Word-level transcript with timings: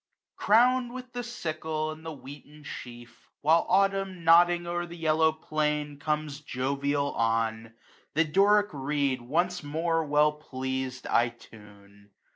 C>iROW>rD 0.39 0.91
with 0.93 1.13
the 1.13 1.21
sickle 1.21 1.91
and 1.91 2.03
the 2.03 2.09
wheaten 2.11 2.63
sheaf^ 2.63 3.09
While 3.41 3.67
Autumn, 3.69 4.23
nodding 4.23 4.65
o'er 4.65 4.87
the 4.87 4.97
yellow 4.97 5.31
plain^ 5.31 5.99
Conies 5.99 6.39
jovial 6.43 7.11
on; 7.13 7.73
the 8.15 8.23
Doric 8.23 8.73
reed 8.73 9.21
once 9.21 9.61
more. 9.61 10.03
Well 10.03 10.41
pleas'dj 10.41 11.05
I 11.07 11.29
tuoe. 11.29 12.07